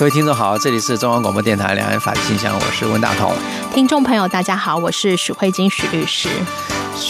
[0.00, 3.34] 各位听众好，这里是中央广播电台两岸法律信箱，我是温大同。
[3.70, 6.30] 听众朋友，大家好，我是许慧晶许律师。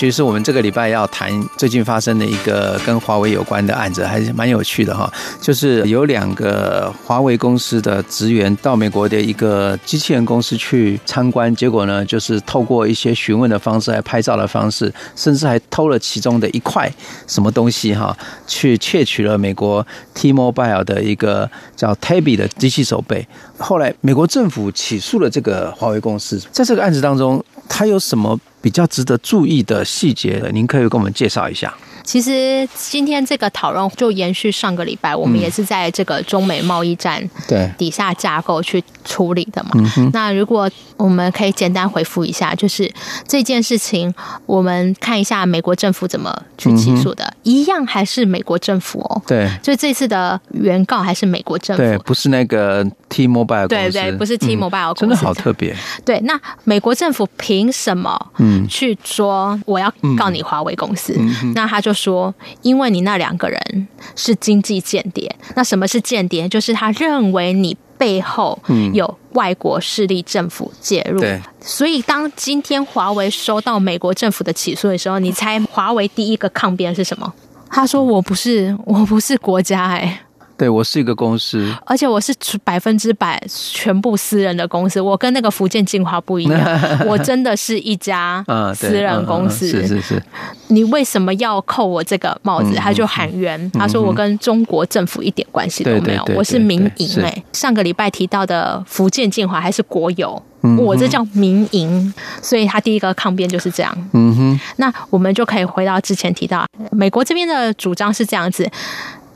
[0.00, 5.12] 其实我们这个礼拜要谈最近发生的一个跟华为有关的案子，还是蛮有趣的哈。
[5.42, 16.90] 就是有两个华为公司的职员到美国的一个机器人公司去参观，结果呢，就是透过一些询问的方式、还拍照的方式，甚至还偷了其中的一块
[17.26, 23.28] 什么东西哈，去窃取了美国 T-Mobile 的一个叫 Tabby 的机器手背。
[23.59, 28.40] 后来美国政府起诉了这个华为公司，在这个案子当中，他有什么？
[28.60, 31.74] 比较值得注意的细节，您可以给我们介绍一下。
[32.10, 37.70] 其实今天这个讨论就延续上个礼拜，我们也是在这个中美贸易战对。
[37.78, 39.70] 底下架构去处理的嘛。
[40.12, 42.92] 那如果我们可以简单回复一下，就是
[43.28, 44.12] 这件事情，
[44.44, 49.22] 我们看一下美国政府怎么去起诉的，一样还是美国政府哦。
[49.24, 55.76] 对，就这次的原告还是美国政府，对，不是那个 T-Mobile 公司，对对，不是 T-Mobile 公司，真的好特别。
[56.04, 58.66] 对，那美国政府凭什么嗯。
[58.66, 61.16] 去说我要告你华为公司？
[61.54, 61.94] 那他就。
[62.02, 66.48] 说，因为你那两个人是经济间谍，那什么是间谍？
[66.48, 68.59] 就是他认为你背后
[68.93, 71.21] 有外国势力政府介入。
[71.21, 77.32] 对，所以当今天华为收到美国政府的起诉的时候，你猜华为第一个抗辩是什么？
[77.69, 80.22] 他说：“我不是，我不是国家。”哎。
[80.60, 85.00] 对，我是一个公司，而且我是百分之百全部私人的公司。
[85.00, 88.44] 我跟那个福建进华不一样， 我真的是一家
[88.75, 89.66] 私人公司。
[89.66, 90.22] 是是是，
[90.69, 92.75] 你为什么要扣我这个帽子？
[92.75, 97.22] 他就喊冤，他说我跟中国政府一点关系都没有，我是民营。
[97.22, 100.43] 哎，上个礼拜提到的福建进华还是国有，
[100.76, 102.12] 我这叫民营，
[102.43, 104.10] 所以他第一个抗辩就是这样。
[104.12, 108.70] 嗯哼，那我们就可以回到之前提到，美国这边的主张是这样子。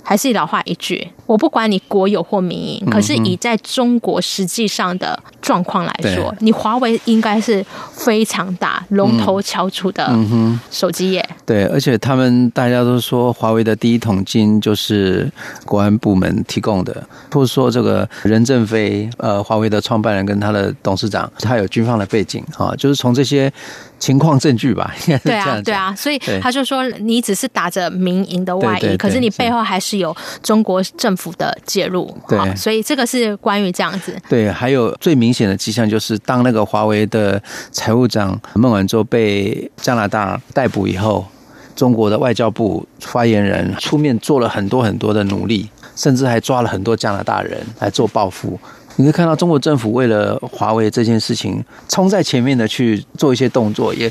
[0.04, 10.14] 还是老话一句，我不管你国有或民营，可是以在中国实际上的状况来说，你华为应该是非常大龙头翘楚的
[10.70, 11.26] 手机业。
[11.46, 15.30] 对，而且他们大家都说华为的第一桶金就是
[15.64, 23.50] 国安部门提供的，或者说这个任正非，呃，华为的创办人跟他的董事长，他有军方的背景啊，就是从这些。
[24.04, 25.44] 情况证据吧， 应该是这样。
[25.46, 32.14] 对啊，对啊，所以他就说，你只是打着民营的外衣，可是你背后还是有中国政府的介入。
[32.28, 34.14] 对，所以这个是关于这样子。
[34.28, 41.24] 对，还有最明显的迹象就是，当那个华为的财务长孟晚舟被加拿大逮捕以后，
[41.74, 45.66] 中国的外交部发言人出面做了很多很多的努力，
[45.96, 48.60] 甚至还抓了很多加拿大人来做报复。
[48.96, 54.10] 你可以看到中国政府为了华为这件事情冲在前面的去做一些动作，也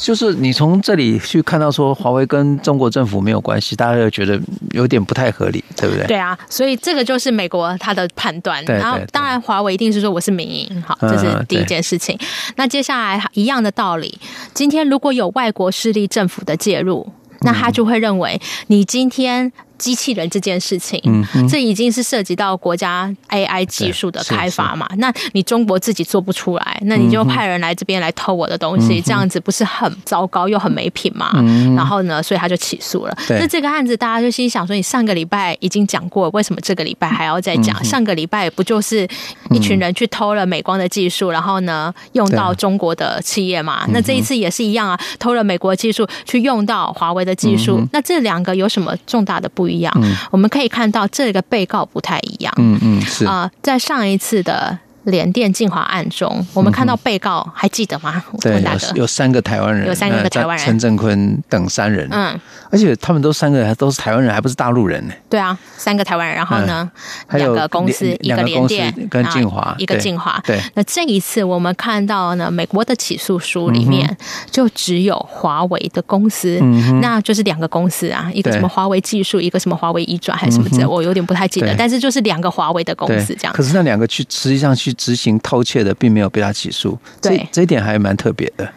[0.00, 4.40] 就是你从这里去看到说华为跟中国政府没有关系，大家就觉得
[4.70, 6.06] 有点不太合理，对不对？
[6.06, 8.64] 对啊，所以这个就是美国他的判断。
[8.64, 12.18] 然后当然华为一定是说我是民营，好，这是第一件事情。
[12.56, 14.18] 那接下来一样的道理，
[14.54, 19.52] 今天如果有外国势力政府的介入，那他就会认为你今天。
[19.82, 21.00] 机器人这件事情，
[21.34, 24.88] 嗯，这已经是涉及到国家 AI 技术的开发嘛？
[24.98, 31.32] 那你中国自己做不出来，那你就派人来这边来偷我的东西，这样子不是很糟糕又很没品嘛？
[31.74, 33.18] 然后呢，所以他就起诉了。
[33.28, 37.82] 那这个案子大家就心想说，你上个礼拜已经讲过，为什么这个礼拜还要再讲？
[37.82, 39.08] 上个礼拜不就是
[39.50, 43.84] 一群人去偷了美光的技术，然后呢用到中国的企业嘛？
[43.92, 49.71] 那这一次也是一样啊，偷了美国技术去用到华为的技术，那这两个有什么重大的不一样？
[49.72, 52.52] 一样，嗯，我们可以看到这个被告不太一样。
[52.58, 54.78] 嗯嗯，是啊，呃，在上一次的。
[55.04, 58.22] 联电进华案中，我们看到被告还记得吗？
[58.40, 62.08] 对，有有三个台湾人，有三个台湾人，陈振坤等三人。
[62.12, 62.38] 嗯，
[62.70, 65.14] 而且他们都三个还都是台湾人，还不是大陆人呢。
[65.28, 66.88] 对啊，三个台湾人，然后呢，
[67.30, 70.40] 两个公司，一个联电跟进华，一个进华。
[70.46, 74.16] 对，那这一次我们看到呢，美国的起诉书里面
[74.52, 76.60] 就只有华为的公司，
[77.00, 83.52] 那就是两个公司啊，一个什么华为技术，一个什么华为移转还是什么之类，我有点不太记得，但是就是两个华为的公司这样。
[83.52, 84.91] 可是那两个去实际上去。
[84.94, 88.72] 执行偷窃的并没有被他起诉，这，这一点还蛮特别的。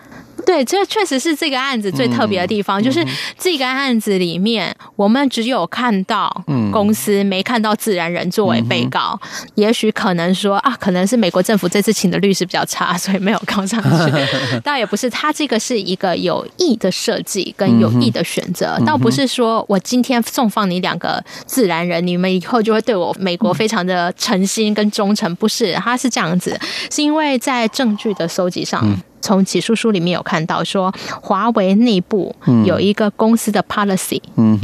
[0.46, 3.06] 对，这确实是这个案子最特别的地方，嗯、就是
[3.38, 9.20] 这个案子里面，我们只有看到公司，嗯、没看到自然人作为被告。
[9.22, 14.14] 嗯、也许可能说啊，可能是美国政府这次请的律师比较差，所以没有告上去。
[14.64, 25.34] 倒也不是，他这个是一个有意的设计跟有意的选择，嗯、倒不是说我今天送放你两个自然人，你们以后就会对我美国非常的诚心跟忠诚。
[25.38, 26.58] 不是，他是这样子，
[26.92, 28.86] 是因为在证据的收集上。
[29.26, 34.22] 嗯从起诉书里面有看到说，华为内部有一个公司的 policy，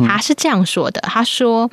[0.07, 1.67] 他是这样说的：他说，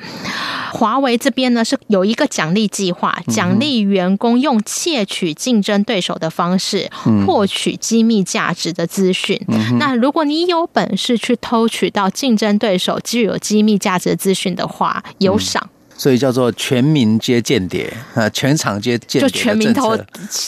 [0.73, 6.89] 华为这边呢是有一个奖励计划，奖励员工用窃取竞争对手的方式
[7.27, 9.39] 获取机密价值的资讯。
[9.77, 15.69] 那如果你有本事去偷取到竞争对手具有机密价值的资讯的话，有赏。
[15.99, 19.93] 所以叫做全民皆间谍啊，全场皆间谍，就全民偷，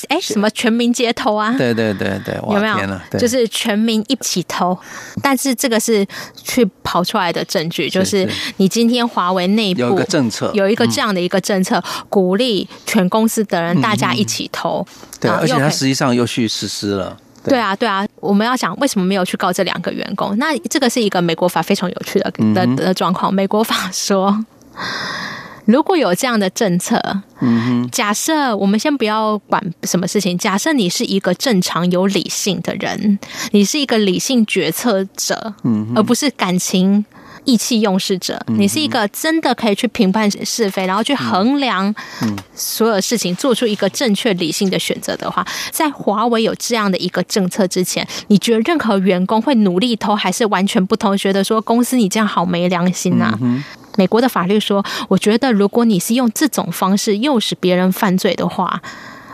[0.08, 1.54] 哎，什么全民皆偷啊？
[1.58, 3.20] 对对对对，有没有？
[3.20, 4.78] 就是全民一起偷，
[5.22, 6.08] 但是这个是
[6.42, 8.26] 去跑出来的证据，就是
[8.56, 14.88] 你今天华为内部有一个政策，有一个这样的一个政策，鼓励全公司的人大家一起偷。
[15.20, 17.18] 对，而且他实际上又去实施了。
[17.44, 20.34] 对啊，对啊，我们要讲为什么没有去告这两个员工？
[20.38, 23.34] 那这个是一个美国法非常有趣的的的状况。
[23.34, 24.46] 美国法说。
[25.66, 27.00] 如果有这样的政策，
[27.92, 33.20] 假设我们先不要管什么事情，假设你是一个正常有理性的人，
[33.52, 37.06] 你是一个理性决策者，嗯，而不是感情
[37.46, 41.94] 意气用事者，嗯，你是一个真的可以去评判是非，然后去衡量
[42.56, 51.16] 所有事情，做出一个正确理性的选择的话，在华为有这样的一个政策之前，你觉得任何员工会努力偷，还是完全不偷？
[51.16, 53.40] 觉得说公司你这样好没良心呐、啊？
[53.94, 58.82] 嗯美国的法律说，我觉得如果你是用这种方式诱使别人犯罪的话，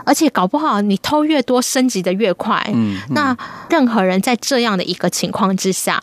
[0.03, 3.37] 而且搞不好你偷越多，升级的越快，嗯，嗯，那
[3.69, 6.01] 任何人在这样的一个情况之下。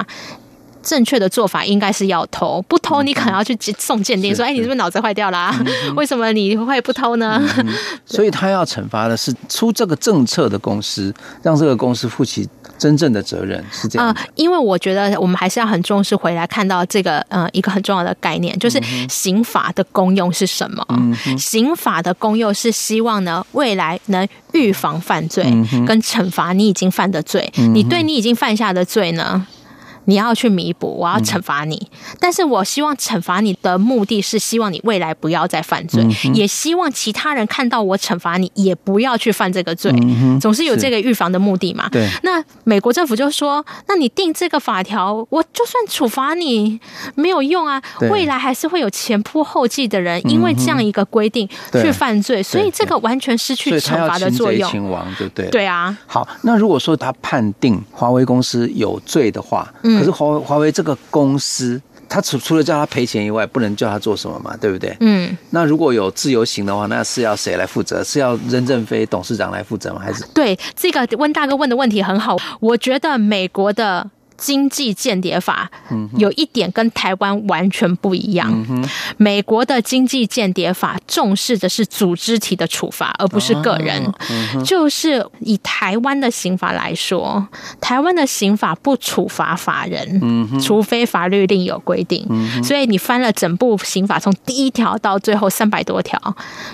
[0.87, 5.51] 正确的做法应该是要偷，不偷你可能要去送鉴定，说：“哎，你是不是脑子坏掉啦？
[5.97, 7.43] 为什么你会不偷呢？”
[8.05, 11.11] 所以他要惩罚的是出这个政策的公司，
[11.43, 12.47] 让这个公司负起
[12.79, 14.09] 真正的责任，是这样。
[14.09, 20.87] 呃，因为我觉得我们还是要很重视回来看到这个呃一个很重要的概念，就是刑法的功用是什么？
[21.38, 25.44] 刑法的功用是希望呢未来能预防犯罪，
[25.87, 27.50] 跟惩罚你已经犯的罪。
[27.73, 29.47] 你对你已经犯下的罪呢？
[30.06, 41.89] 你要去弥补，我要惩罚你，嗯、但是我希望惩罚你的目的是希望你未来不要再犯罪，嗯、也希望其他人看到我惩罚你也不要去犯这个罪，嗯、总是有这个预防的目的嘛。
[41.91, 46.79] 对，那美国政府就说，那你定这个法条，我就算处罚你
[47.15, 54.71] 没有用啊，未来还是会有前仆后继的人因为这样一个规定去犯罪，所以这个完全失去惩罚的作用。
[54.71, 55.49] 亲王对对？
[55.49, 55.97] 对啊。
[56.06, 59.94] 好，那如果说他判定华为公司有罪的话，嗯。
[59.99, 64.96] 可是华华为这个公司，他除除了叫他赔钱以外，不能叫他做什么嘛，对不对？
[65.00, 65.37] 嗯。
[65.50, 68.02] 那如果有自由行的话，那是要谁来负责？
[68.05, 70.00] 是要任正非董事长来负责吗？
[70.02, 70.25] 还是？
[70.35, 74.11] 对，这个温大哥问的问题很好，我觉得美国的。
[74.36, 75.70] 经济间谍法
[76.16, 78.52] 有一点跟台湾完全不一样。
[79.16, 84.12] 美国的经济间谍法重视的是组织体的处罚，而不是个人。
[84.64, 87.46] 就是以台湾的刑法来说，
[87.81, 92.26] 台湾的刑法不处罚法人，除非法律另有规定。
[92.62, 96.19] 所以你翻了整部刑法，从第一条到最后三百多条，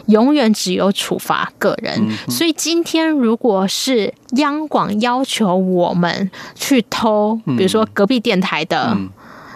[0.07, 2.11] 永远只有处罚个人。
[2.29, 9.09] 所以今天如果是央广要求我们去偷，比如说隔壁电台的、嗯、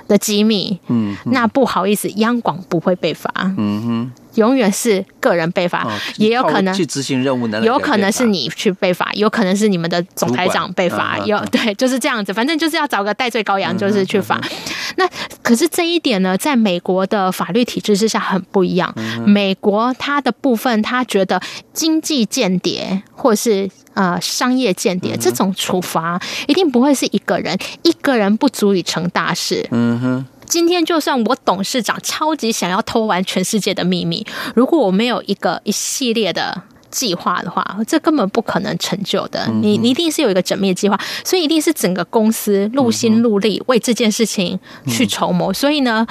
[0.09, 0.79] 的机密，
[1.27, 14.37] 那不好意思，央广不会被罚，嗯哼，永远是个人被罚，哦、也有可能去执行任务的，有可能是你去被罚，有可能是你们的总台长被罚，有对，就是这样子，反正就是要找个代罪羔羊，就是去罚。
[14.37, 15.09] 嗯嗯、那
[15.43, 21.41] 可是这一点呢，在美国的法律体制之下很不一样，嗯、美国它的部分，他觉得
[21.73, 23.71] 经济间谍或是。
[23.95, 29.65] 呃，商业间谍这种处罚一定不会是一个人，一个人不足以成大事。
[29.71, 39.49] 嗯哼，今天就算我董事长超级想要偷完全世界的秘密，如果我没有一个一系列的计划的话，这根本不可能成就的。
[39.63, 45.53] 你你一定是有一个缜密计划，所以一定是整个公司入心入力为这件事情去筹谋。
[45.53, 46.07] 所以呢，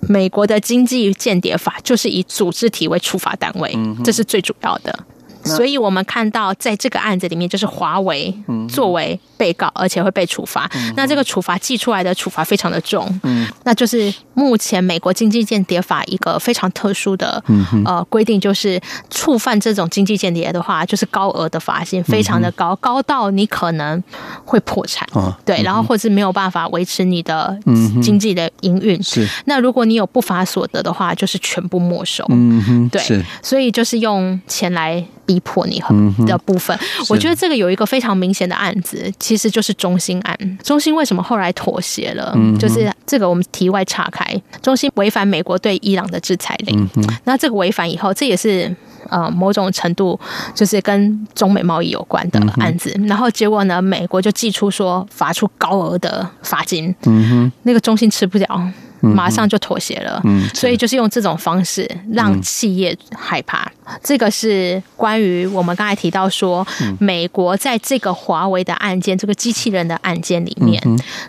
[0.00, 4.98] 美国的经济间谍法就是以组织体为处罚单位，这是最主要的。
[5.44, 8.34] 所以我们看到在这个案子里面，就是华为
[8.68, 10.70] 作为被告，而且会被处罚。
[10.96, 17.44] 那这个处罚寄出来的处罚非常的重，嗯，那就是目前美国经济间谍法一个非常特殊的
[17.84, 24.02] 呃规定，就是触犯这种经济间谍的话，就是高额的罚金，非常的高，高到你可能
[24.46, 25.06] 会破产，
[25.44, 27.54] 对，然后或是没有办法维持你的
[28.02, 29.02] 经济的营运。
[29.02, 32.24] 是，那如果你有不法所得的话，就是全部没收。
[32.30, 35.04] 嗯哼，对，所以就是用钱来。
[35.26, 35.82] 逼迫你
[36.26, 40.58] 的部分，我觉得这个有一个非常明显的案子，其实就是中心案。
[40.62, 42.36] 中心为什么后来妥协了？
[42.58, 46.88] 就是这个我们题外岔开，中心违反美国对伊朗的制裁令。
[47.24, 48.74] 那这个违反以后，这也是
[49.08, 50.18] 呃某种程度
[50.54, 52.94] 就是跟中美贸易有关的案子。
[53.06, 56.94] 然后结果呢，美国就祭出说罚出高额的罚金。
[57.04, 58.70] 嗯哼，那个中心吃不了。
[59.04, 63.70] 马上就妥协了，嗯，所以就是用这种方式让企业害怕。
[64.02, 66.66] 这个是关于我们刚才提到说，
[66.98, 70.82] 美国在这个华为的案件，这个机器人的案件里面，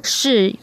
[0.04, 0.54] 是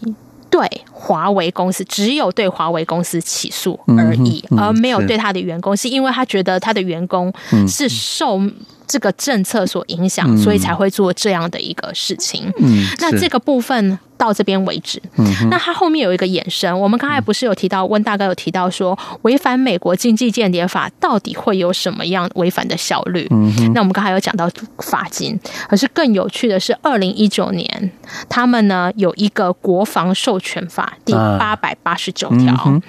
[0.48, 7.32] 对华为公司只有对华为公司起诉而已，而没有对他的员工，是因为他觉得他的员工
[7.68, 8.40] 是受。
[8.86, 12.52] 这个政策所影响，所以才会做这样的一个事情。
[12.58, 15.00] 嗯，那这个部分到这边为止。
[15.16, 23.26] 嗯，那它后面有一个衍生，我们刚才不是有提到，温大哥有提到说，违反美国经济间谍法到底会有什么样违反的效率？
[23.30, 24.48] 嗯，那我们刚才有讲到
[24.78, 27.90] 罚金，可是更有趣的是，二零一九年
[28.28, 32.80] 他们呢有一个国防授权法第八百八十九条，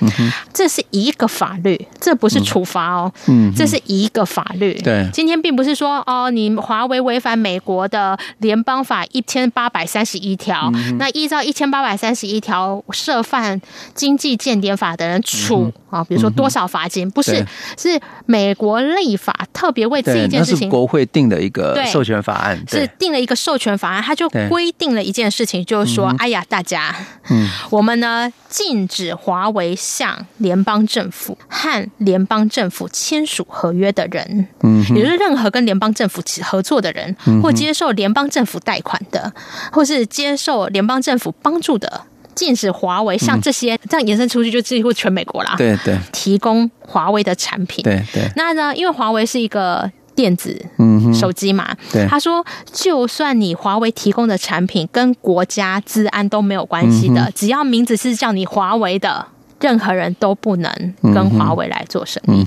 [0.53, 4.73] 这是一个法律，这不是处罚哦，嗯，这是一个法律。
[4.83, 5.82] 对，今天并不是说。
[5.87, 13.61] 哦，你华为违反美国的联邦法一千八百三十一条，那依照一千八百三十一条涉犯
[13.93, 17.09] 经济间谍法的人处啊，比如说多少罚金？
[17.11, 17.45] 不是，
[17.77, 26.95] 是美国立法特别为这一件事情，国会定的一个授权法案，是定了一个授权法案，他就规定了一件事情，就是说，哎呀，大家，
[27.29, 39.31] 嗯，我们呢禁止华为向联邦政府和联邦政府签署合约的人，嗯，也就是任何跟联邦政府合作的人，或接受联邦政府贷款的，
[39.71, 45.55] 或是接受联邦政府帮助的，禁止华为像这些这样延伸出去，就几乎全美国啦。
[45.57, 47.83] 对对，提供华为的产品。
[47.83, 48.29] 对对。
[48.35, 48.75] 那呢？
[48.75, 50.65] 因为华为是一个电子
[51.13, 52.05] 手机嘛，对。
[52.07, 59.25] 他说，就算你华为提供的产品跟国家治安都没有关系的，只要名字是叫你华为的，
[59.59, 60.71] 任何人都不能
[61.01, 62.45] 跟华为来做生意。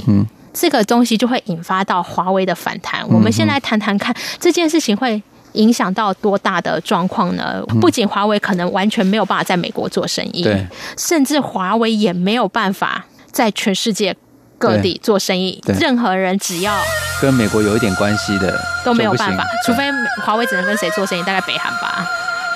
[0.53, 3.07] 这个东西就会引发到华为的反弹。
[3.09, 5.23] 我们先来谈谈看这件事情会
[5.57, 7.63] 影响到多大的状况呢？
[7.81, 14.15] 不仅华为可能完全没有办法在美国做生意，对，甚至华为也没有办法在全世界
[14.59, 15.61] 各地做生意。
[15.81, 16.79] 任何人只要
[17.21, 19.85] 跟美国有一点关系的都没有办法，除非
[20.23, 22.07] 华为只能跟谁做生意，大概北韩吧。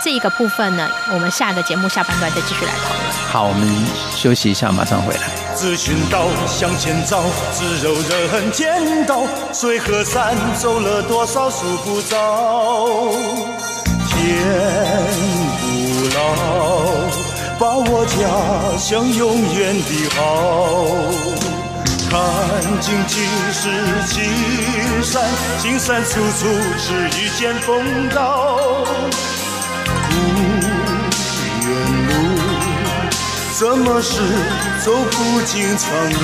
[0.03, 3.01] 这一个部分呢，我们下个节目下半段再继续来讨论。
[3.29, 3.69] 好，我们
[4.15, 5.21] 休息一下，马上回来。
[5.55, 7.95] 自寻道向前走，只有
[8.33, 13.13] 人间道水和山走了多少数不着。
[14.09, 14.47] 天
[15.61, 15.65] 不
[16.17, 16.21] 老，
[17.59, 18.17] 把握家
[18.79, 20.21] 乡永远的好。
[22.11, 22.19] 看
[22.81, 23.21] 尽几
[23.53, 23.69] 世
[24.09, 25.23] 青山，
[25.61, 28.85] 青山处处是一见风刀。
[33.61, 34.23] 怎么是
[34.83, 36.19] 走不尽长路？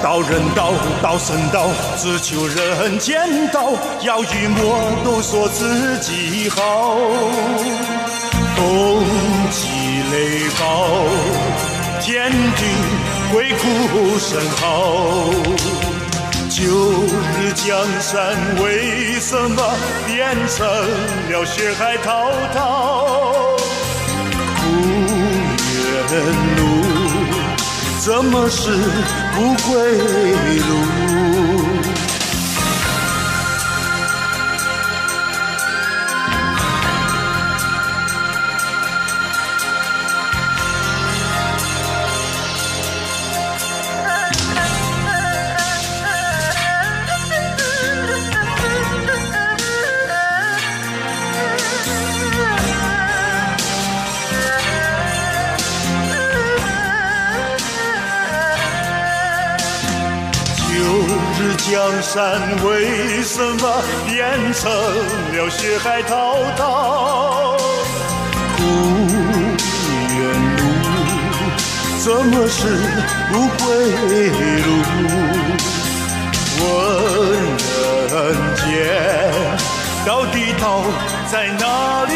[0.00, 0.72] 道人道，
[1.02, 1.66] 道神道，
[1.98, 3.72] 只求人间道。
[4.02, 6.96] 要与魔都说自己好，
[8.54, 9.02] 风
[9.50, 9.66] 起
[10.12, 10.86] 雷暴，
[12.00, 12.66] 天地
[13.32, 15.95] 鬼哭神嚎。
[16.48, 16.62] 旧
[17.40, 19.62] 日江山为什么
[20.06, 20.66] 变成
[21.30, 23.56] 了血海滔滔？
[24.56, 24.64] 不
[25.74, 26.24] 远
[26.56, 26.60] 路，
[27.98, 28.70] 怎么是
[29.34, 29.74] 不归
[30.56, 31.25] 路？
[61.76, 64.16] 江山为什么变
[64.54, 67.54] 成了血海滔滔？
[68.56, 68.62] 不
[70.16, 70.18] 远
[70.56, 70.58] 路，
[71.98, 72.58] 怎么是
[73.30, 73.66] 不归
[74.62, 74.68] 路？
[76.62, 76.64] 问
[78.08, 78.16] 人
[78.56, 78.64] 间，
[80.06, 80.64] 到底道
[81.30, 82.14] 在哪里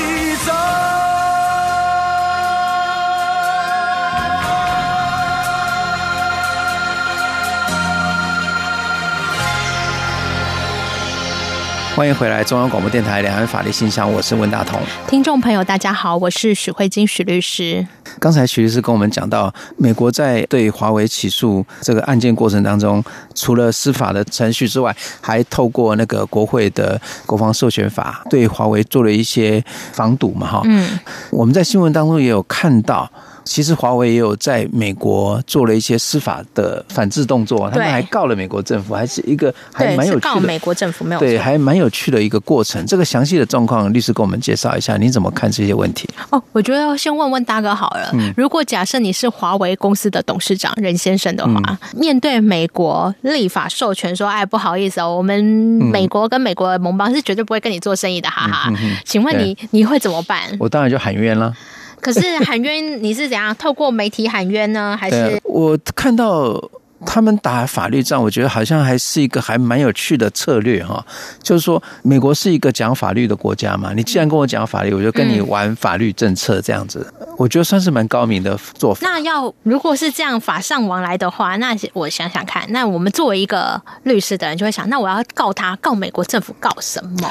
[11.97, 14.81] 欢迎回来，中央广播电台两岸法律信箱，我是温大同。
[15.09, 17.87] 听众朋友，大家好，我是许慧金许律师。
[18.19, 23.05] 刚才许律师跟我们讲到，美国在对华为起诉这个案件过程当中，
[23.35, 30.63] 除了司法的程序之外，还透过那个国会的国防授权法对华为做了一些防堵嘛，哈。
[30.65, 30.99] 嗯，
[31.31, 33.11] 我们在新闻当中也有看到。
[33.51, 40.21] 其实华为也有在美国做了一些司法的反制动作，他们还告了美国政府，还是一个还蛮有趣的。
[40.21, 42.87] 告美国政府没有对，还蛮有趣的一个过程。
[42.87, 46.09] 这个详细的状况，律师给我们介绍一下，你怎么看这些问题？
[46.31, 48.13] 哦，我觉得先问问大哥好了。
[48.37, 55.43] 如果假设你是华为公司的董事长任先生的话，面对美国立法授权说，哎，不好意思哦，我们
[55.93, 58.73] 美国跟美国的盟邦是绝对不会跟你做生意的，哈哈。
[59.05, 60.39] 请问你你会怎么办？
[60.61, 61.53] 我当然就喊冤了。
[62.01, 64.97] 可是喊冤，你是怎样透过媒体喊冤呢？
[65.01, 66.61] 还是我看到
[67.07, 71.05] 他们打法律战，我觉得好像还是一个还蛮有趣的策略哈。
[71.43, 77.07] 就是说，美国是一个讲法律的国家嘛，你既然跟我讲法律，我就跟你玩法律政策这样子。
[77.39, 79.01] 我觉得算是蛮高明的做法。
[79.03, 87.31] 那要如果是这样法上往来的话，那我想想看，那我们作为一个律师的人就会想，那我要告他，告美国政府告什么？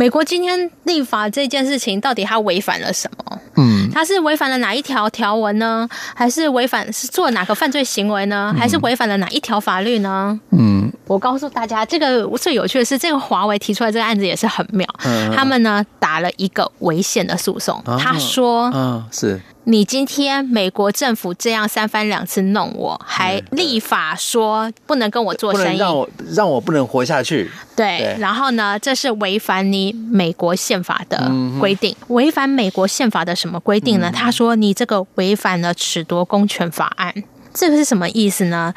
[0.00, 3.38] 美国今天立法这件事情，到底它违反了什么？
[3.56, 5.86] 嗯，它是违反了哪一条条文呢？
[6.14, 8.54] 还是违反是做哪个犯罪行为呢？
[8.58, 10.40] 还是违反了哪一条法律呢？
[10.52, 14.88] 嗯，我告诉大家，这个最有趣的是，这个华为提出来这个案子也是很妙。
[15.04, 19.38] 嗯，他们呢打了一个违宪的诉讼，他说，嗯，是。
[19.64, 27.50] 你今天美国政府这样三番两次弄我，还立法说不能跟我做生意，让我让我不能活下去。
[27.76, 31.94] 对，对然后呢，这是违反你美国宪法的规定。
[32.08, 34.10] 违、嗯、反美国宪法的什么规定呢？
[34.10, 37.14] 嗯、他说你这个违反了褫夺公权法案，
[37.52, 38.72] 这个是什么意思呢？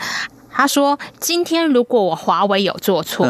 [0.55, 3.27] 他说：“今天如果我华为有做错，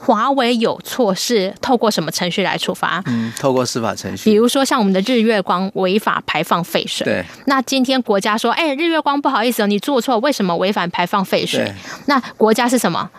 [0.00, 3.02] 华为有错是透过什么程序来处罚？
[3.06, 4.30] 嗯，透过司法程序。
[4.30, 7.24] 比如说像我们的日月光违法排放废水，对。
[7.46, 11.72] 那今天国家说：‘哎，日月光不好意思哦，你做错，为什么违反排放废水？’
[12.06, 13.10] 那国家是什么？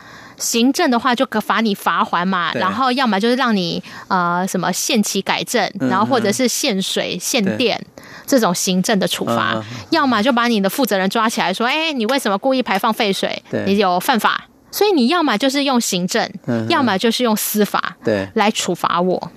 [0.43, 7.79] 行政的话就可罚你罚还嘛，然后要么就是让你呃什么限期改正，然后或者是限水限电。”
[8.25, 13.43] 这种行政的处罚，要么就把你的负责人抓起来说：“哎，你为什么故意排放废水？
[13.65, 16.27] 你有犯法。”所以你要么就是用行政，
[16.67, 19.31] 要么就是用司法，对，来处罚我。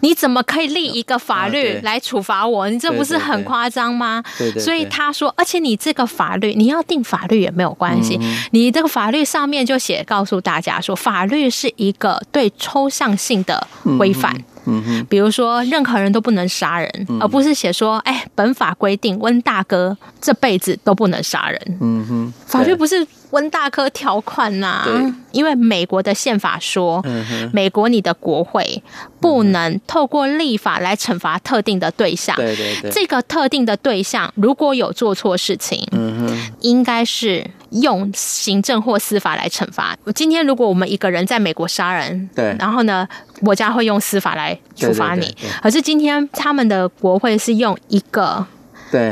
[0.00, 2.68] 你怎么可以立一个法律来处罚我？
[2.68, 4.22] 你这不是很夸张吗？
[4.58, 8.18] 所以他说，而且你这个法律，你要定法律也没有关系。
[8.52, 13.66] 你这个法律上面就写告诉大家说，法律是一个对抽象性的
[13.98, 14.34] 规范。
[15.08, 21.78] 比如说任何人都不能杀人，而不是写说，哎，本法规定温大哥这辈子都不能杀人。
[21.80, 27.04] 嗯哼，法律不是温大哥条款呐、啊，因为美国的宪法说，
[27.52, 28.82] 美国你的国会
[29.20, 32.34] 不能透过立法来惩罚特定的对象。
[32.36, 39.96] 对对对，这个特定的对象如果有做错事情，嗯哼，应该是用行政或司法来惩罚。
[40.14, 43.08] 今天如果我们一个人在美国杀人，对，然后呢，
[43.40, 45.34] 国家会用司法来处罚你。
[45.62, 48.46] 可是今天他们的国会是用一个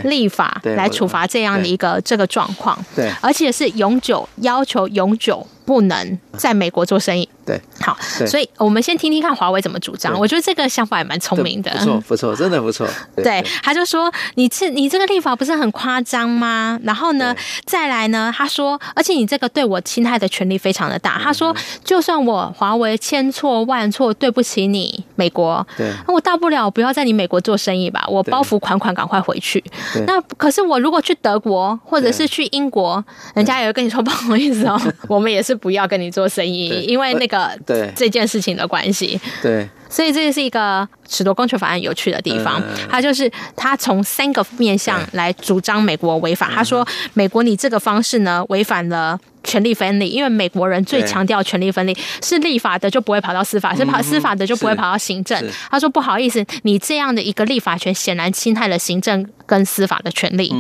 [0.05, 7.29] 立法来处罚这样的一个这个状况，对，而且是永久要求永久不能在美国做生意。
[7.51, 10.17] 对，好，所以我们先听听看华为怎么主张。
[10.19, 12.87] 我觉得这个想法也蛮聪明的，不错，不错， 真的不错。
[13.17, 17.35] 对，他就说：“你这你这个立法不是很夸张吗？”然后呢，
[17.65, 29.63] 再来呢，他说：“而且你这个对我侵害的权利非常的大。”他说：“就算我华为千错万错，对不起你美国，对，那我大不了不要在你美国做生意吧，我包袱款款赶快回去。
[30.07, 33.03] 那可是我如果去德国或者是去英国，
[33.35, 37.93] 人家也会跟你说 不好意思哦， 我们也是不要跟你做生意，因为那个。”对。
[37.97, 42.63] 这件事情的关系，对，所以这也是一个尺夺公权法案有趣的地方。
[42.89, 46.51] 它就是它从三个面向来主张美国违法。
[46.55, 55.43] 他说，美国你这个方式呢，违反了权力分立，因为美国人最强调权力分立，是立法的就不会跑到司法，是跑司法的就不会跑到行政。
[55.71, 60.53] 他说不好意思，你这样的一个立法权显然侵害了行政跟司法的权利。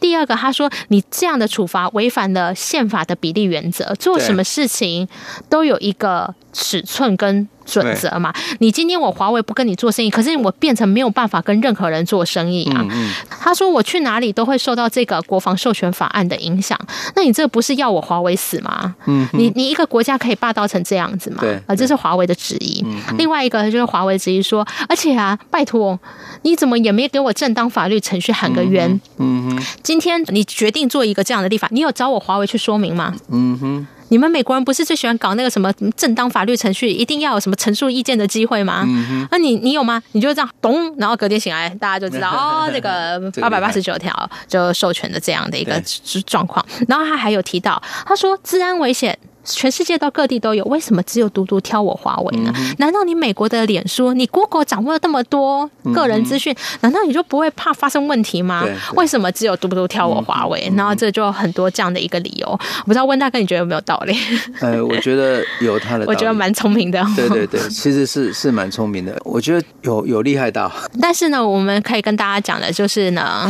[0.00, 5.08] 第二个，他说你这样的处罚违反了宪法的比例原则，做什么事情
[5.48, 6.34] 都有一个。
[6.56, 8.32] 尺寸跟准则嘛。
[8.60, 12.82] 你今天我华为不跟你做生意，可是我变成没有办法跟任何人做生意啊。
[13.28, 16.78] 他说我去哪里都会受到这个国防授权法案的影响。
[17.14, 18.94] 那你这不是要我华为死吗？
[19.32, 21.42] 你你一个国家可以霸道成这样子吗？
[21.66, 22.82] 啊，这是华为的质疑。
[23.18, 25.98] 另外一个就是华为质疑说，而且啊，拜托，
[26.42, 28.98] 你怎么也没给我正当法律程序喊个冤？
[29.18, 33.14] 嗯哼，今天你决定做一个这样的立法，你有找我华为去说明吗？
[33.28, 33.86] 嗯哼。
[34.08, 38.86] 你们美国人不是最喜欢搞那个什么正当法律程序，一定要有什么陈述意见的机会吗？
[39.30, 40.02] 那你你有吗？
[40.12, 45.82] 你就这样咚，然后隔天醒来，大家就知道 哦，这个八百八十九条就授权的这样的一个
[46.26, 46.64] 状况。
[46.88, 49.18] 然后他还有提到，他说治安危险。
[49.46, 52.52] 全世界到各地都有，为什么只有独独挑我华为呢？
[52.56, 58.64] 嗯、难道你美国的脸书，你 Google 掌握了那么多个人资讯，嗯、难道你就不会怕发生问题吗？
[58.94, 60.68] 为什么只有独独挑我华为？
[60.70, 64.16] 嗯、然后这就很多这样的一个理由，我不知道温大哥你觉得有没有道理？
[64.60, 67.04] 呃，我觉得有他的，我觉得蛮聪明的。
[67.14, 70.70] 对对对，其实是是蛮聪明的，我觉得有有厉害到。
[71.00, 73.48] 但是呢，我们可以跟大家讲的就是呢，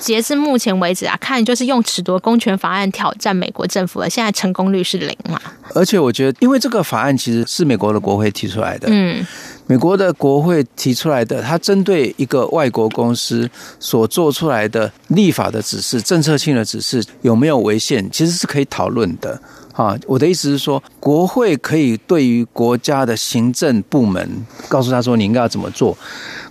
[0.00, 5.40] 截至目前为止啊，看就是用褫夺公权法案挑战美国政府了，现在成功率是零嘛。
[5.74, 9.24] 而且我觉得，因为这个法案其实是美国的国会提出来的，嗯，
[9.66, 19.40] 美国的国会提出来的，它针对一个外国公司所做出来的立法的指示、政策性的指示有没有违宪，其实是可以讨论的。
[19.74, 24.28] 啊，我的意思是说，国会可以对于国家的行政部门
[24.68, 25.96] 告诉他说，你应该要怎么做。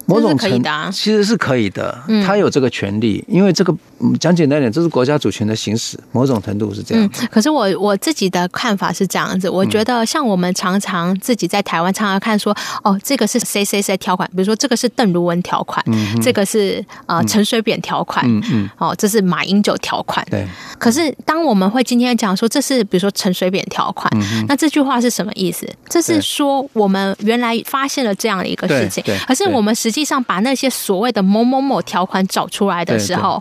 [0.10, 3.74] 某种程度其实是可以的，他有这个权利，因为这个
[4.20, 7.06] 讲简单点，这是国家主权的行使，某种程度是这样。
[7.06, 15.86] 嗯，可是我我自己的看法是这样子，我觉得像我们常常自己在台湾常常看说，哦，这个是谁谁谁条款，比如说这个是邓如文条款，
[16.24, 20.48] 这个是呃陈水扁条款，嗯嗯，哦，这是马英九条款，对。
[20.80, 24.12] 可是当我们会今天讲说这是比如说陈水扁条款，
[24.48, 25.70] 那这句话是什么意思？
[25.88, 30.00] 这是说我们原来发现了这样的一个事情，可是我们实际。
[30.00, 33.38] 实际上，把那些所谓的某某某条款找出来的时候，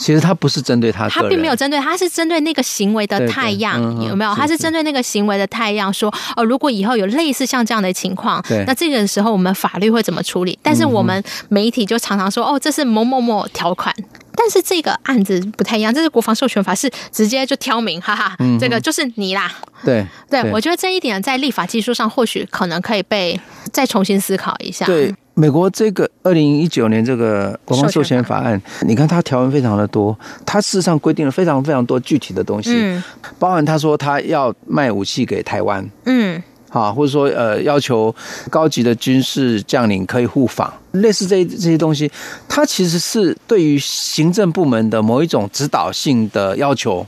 [0.00, 4.34] 其实他不是针对他，他并没有针对，他是针对那个行为的太样，有没有？
[4.34, 10.58] 他是针对那个行为的太样说，哦，如果以后有类似像这样的情况，那这个时候我们法律会怎么处理？
[10.62, 13.94] 但是我们媒体就常常说，哦，这是某某某条款。
[14.32, 19.52] 但是这个案子不太一样，这是国防授权法，是直接就挑明，哈哈，这个就是你啦。
[19.84, 23.38] 对对，我觉得这一点在立法技术上或许可能可以被
[23.70, 24.86] 再重新思考一下。
[24.86, 33.02] 对，美国这个二零一九年这个国防授权法案，你看它条文非常的多，它事实上规定了非常非常多具体的东西，嗯，
[33.38, 36.42] 包含他说他要卖武器给台湾，嗯。
[36.68, 38.14] 啊，或者说呃，要求
[38.48, 42.08] 高级的军事将领可以互访，类似这这些东西，
[42.46, 47.04] 它其实是对于行政部门的某一种指导性的要求。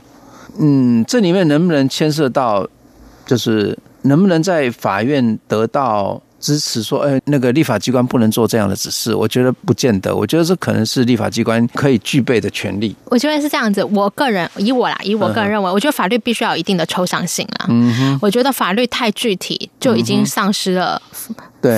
[0.59, 2.67] 嗯，这里面能不能牵涉到，
[3.25, 6.21] 就是能不能在法院得到？
[6.43, 10.13] 支持说，哎，那个立法机关不能做这样的指示，我觉得不见得。
[10.13, 12.93] 我觉得这可能是立法机关可以具备的权利。
[13.05, 13.81] 我觉得是这样子。
[13.85, 17.67] 我个人以我啦，以我个人认为，我觉得法律必须要有一定的抽象性啦。
[17.69, 18.19] 嗯哼。
[18.21, 21.01] 我觉得法律太具体，就已经丧失了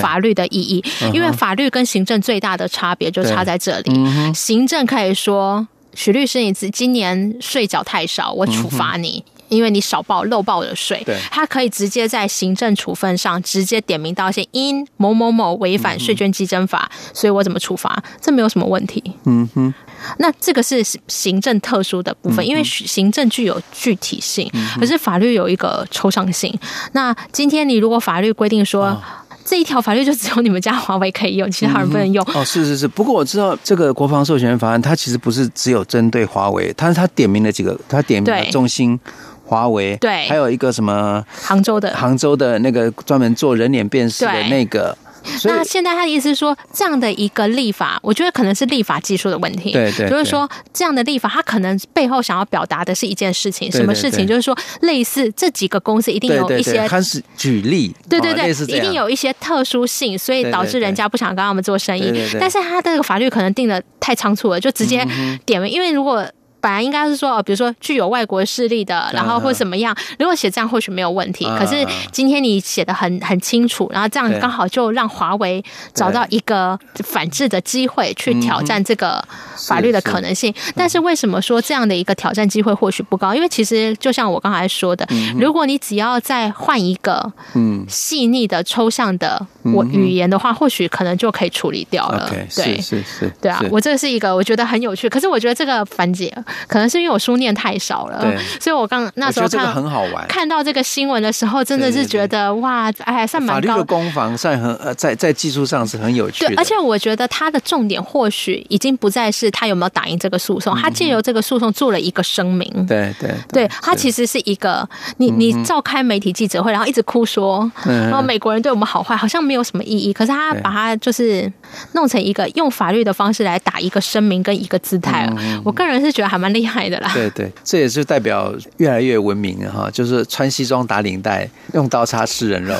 [0.02, 0.84] 法律的意义。
[1.14, 4.34] 因为法律跟行政最大的差别就差在这里。
[4.34, 9.24] 行政可以说，许律师，你今年税缴太少，我处罚你。
[9.50, 18.04] 因为你少报漏报的税，对，他可以直接在行政处分上直接点名道歉，因某某某违反税捐稽征法，嗯、所以我怎么处罚？
[18.20, 19.04] 这没有什么问题。
[19.26, 19.74] 嗯哼，
[20.18, 26.54] 那这个是行政特殊的部分，嗯、因为行政具有具体性，嗯、可是法律有一个抽象性。
[26.94, 29.02] 那今天你如果法律规定说，哦
[29.48, 32.26] 这一条法律就只有你们家华为可以用，其他人不能用。
[32.34, 32.88] 哦，是是是。
[32.88, 39.00] 不过我知道这个国防授权法案，它其实不是只有针对华为，它它点名了几个，它点名了中兴、
[39.46, 44.98] 华为，对，还有一个什么杭州的杭州的那个专门做人脸辨识的那个。
[45.46, 49.72] 那现在他的意思是说，这样的一个立法，我觉得可能是立法技术的问题。
[49.72, 54.28] 对对，就是说这样的立法，他可能背后想要表达的是一件事情，什么事情？
[54.28, 62.14] 就是说，类似这几个公司一定有一些，他是举例，对对对，一定有一些特殊性，所以导致人家不想跟他们做生意。
[62.40, 65.04] 但是他这个法律可能定的太仓促了，就直接
[65.44, 66.24] 点名，因为如果。
[66.66, 71.46] 本来应该是说，比如说具有外国势力的，然后或怎么样，如果写这样或许没有问题。
[71.60, 79.24] 可是今天你写的很很清楚，然后这样刚好就让华为找到一个反制的机会，去挑战这个
[79.68, 80.52] 法律的可能性。
[80.76, 83.36] 但是为什么说这样的一个挑战机会或许不高？
[83.36, 92.28] 因为其实就像我刚才说的，如果你只要再换一个嗯细腻的抽象的我语言的话，或许可能就可以处理掉了。
[92.28, 96.36] 对，是是是，对啊，我这是一个我觉得很有趣，可是我觉得这个樊姐。
[96.68, 103.68] 可能是因为我书念太少了，对，所以我刚那时候看很好玩，看到这个新闻的时候，真的是觉得哇，哎，算蛮高。
[103.68, 106.50] 法律的攻防算很呃，在在技术上是很有趣的。
[106.50, 112.86] 对，而且我觉得他的重点或许已经不再是他有没有打赢这个诉讼，他借由这个诉讼做了一个声明。
[112.86, 114.88] 对对对，他其实是一个
[115.18, 120.14] 你你召开媒体记者会，然后一直哭说，然后美国人对我们好坏，好像没有什么意义。
[120.14, 121.52] 可是他把它就是
[121.94, 125.30] 弄成一个用法律的方式来打一个声明跟一个姿态，
[125.64, 127.12] 我个人是觉得还蛮厉害的啦。
[127.14, 132.74] 对对，这也是代表越来越文明了哈，就是穿西装打领带，用刀叉吃人肉。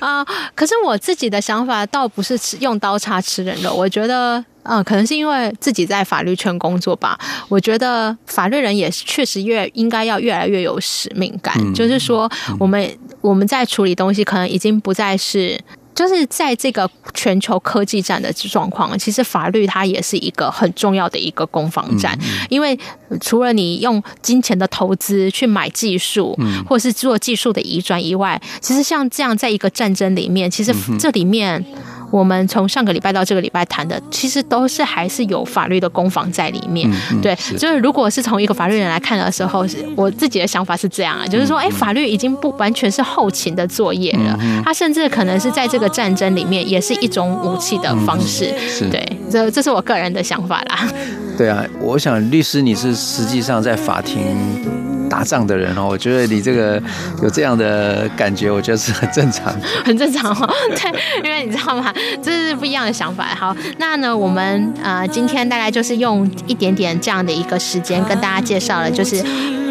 [0.00, 4.44] 啊， 可是我自己的想法倒不是吃用刀叉吃人肉，我觉得。
[4.70, 7.18] 嗯，可能是因为自己在法律圈工作吧。
[7.48, 11.54] 我觉得法律人也确实越应该要越来越有使命感。
[11.56, 12.86] 嗯、就是说，我们
[13.22, 15.58] 我们在处理东西，可能已经不再是
[15.98, 18.96] 就是在这个全球科技战的状况。
[18.96, 22.78] 其实法律它也是一个很重要的一个攻防战，嗯、因为
[23.20, 31.64] 除了你用金钱的投资去买技术，或者是做技术的移转以外，其实像这样在一个战争里面，其实这里面。
[32.10, 36.90] 我们从上个礼拜到这个礼拜谈的，其实都是还是有法律的攻防在里面。
[37.10, 48.54] 嗯、对，是就是如果是从一个法律人来看的时候，我自己的想法是这样啊，就是说，哎，法律已经不完全是后勤的作业了，它甚至可能是在这个战争里面也是一种武器的方式。
[48.68, 50.88] 是对，这这是我个人的想法啦。
[51.36, 54.77] 对啊，我想律师你是实际上在法庭。
[55.08, 56.80] 打仗的人哦，我觉得你这个
[57.22, 60.54] 有这样的感觉，我觉得是很正常， 很正常哦。
[60.70, 61.92] 对，因为你知道吗？
[62.22, 63.24] 这是不一样的想法。
[63.24, 69.22] 好，那呢，我们呃今天大概就是用一点点这样的一个时间跟大家介绍了，就是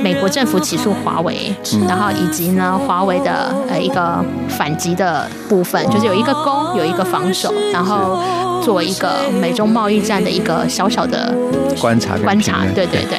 [0.01, 1.53] 美国政府起诉华为，
[1.87, 11.33] 然后以及呢华为的呃一个反击的部分，就是有一个攻，有一个防守，然后做一个美中贸易战的一个小小的
[11.79, 12.65] 观察观察。
[12.75, 13.17] 对对对。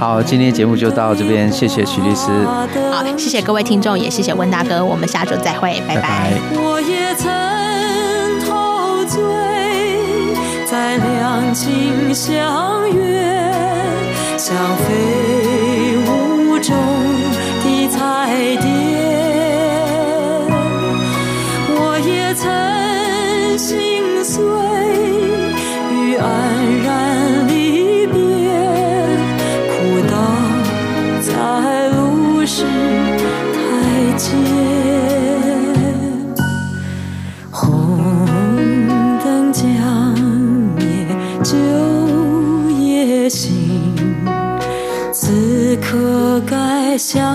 [0.00, 1.48] 好，今天节目就到这边。
[1.52, 2.26] 谢谢徐律师，
[2.90, 6.02] 好，谢谢各位听众，也谢谢温大哥，我们下周再会，拜拜。
[6.02, 6.32] 拜拜。
[6.54, 7.30] 我也曾
[8.44, 9.22] 陶醉
[10.66, 13.52] 在两情相悦，
[14.36, 16.74] 像飞舞中
[17.62, 18.56] 的彩
[46.98, 47.31] 向他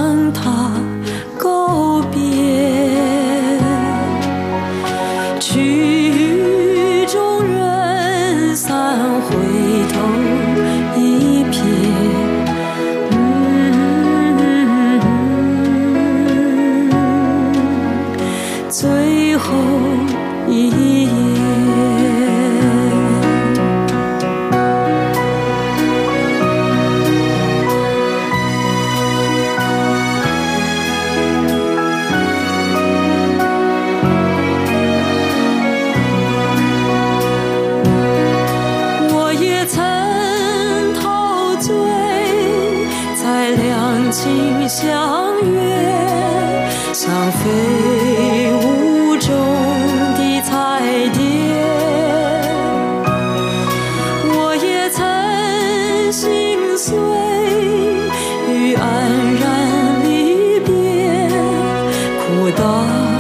[62.68, 63.18] 啊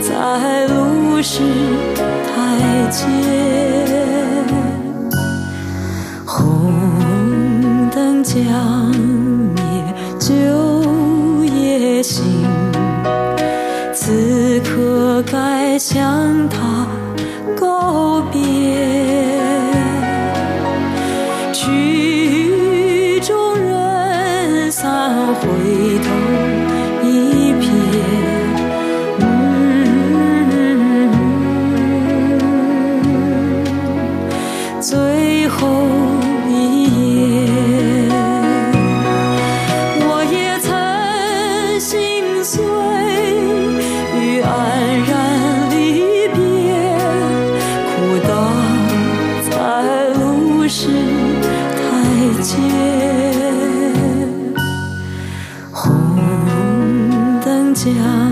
[0.00, 1.40] 在炉石
[2.24, 3.04] 台阶
[6.24, 6.72] 红
[7.90, 8.90] 灯将
[9.54, 9.62] 灭
[10.18, 10.34] 酒
[11.44, 12.24] 也醒
[13.92, 16.37] 此刻该向
[57.78, 58.28] 向他。